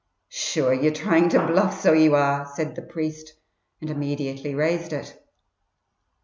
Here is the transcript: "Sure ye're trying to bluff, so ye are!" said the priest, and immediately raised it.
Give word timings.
"Sure 0.29 0.73
ye're 0.73 0.89
trying 0.91 1.29
to 1.29 1.45
bluff, 1.45 1.79
so 1.79 1.93
ye 1.93 2.07
are!" 2.09 2.51
said 2.55 2.73
the 2.73 2.81
priest, 2.81 3.33
and 3.81 3.91
immediately 3.91 4.55
raised 4.55 4.93
it. 4.93 5.21